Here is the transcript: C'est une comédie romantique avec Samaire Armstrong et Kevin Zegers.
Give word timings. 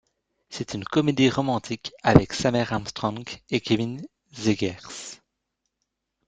C'est 0.49 0.73
une 0.73 0.83
comédie 0.83 1.29
romantique 1.29 1.93
avec 2.01 2.33
Samaire 2.33 2.73
Armstrong 2.73 3.23
et 3.51 3.61
Kevin 3.61 4.03
Zegers. 4.33 4.89